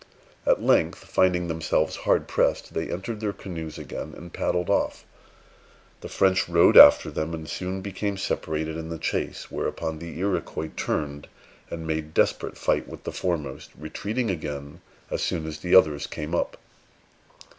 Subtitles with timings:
[0.47, 5.05] At length, finding themselves hard pressed, they entered their canoes again, and paddled off.
[5.99, 10.71] The French rowed after them, and soon became separated in the chase; whereupon the Iroquois
[10.75, 11.27] turned,
[11.69, 16.33] and made desperate fight with the foremost, retreating again as soon as the others came
[16.33, 16.57] up.